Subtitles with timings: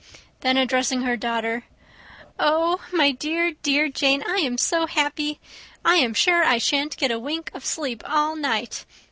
[0.39, 1.65] Then addressing her daughter,
[2.39, 5.39] "Oh, my dear, dear Jane, I am so happy!
[5.85, 8.83] I am sure I shan't get a wink of sleep all night.